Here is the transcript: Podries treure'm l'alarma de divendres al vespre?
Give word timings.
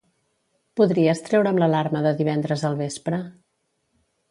Podries 0.79 1.21
treure'm 1.27 1.61
l'alarma 1.65 2.03
de 2.07 2.15
divendres 2.23 2.65
al 2.73 2.81
vespre? 2.83 3.23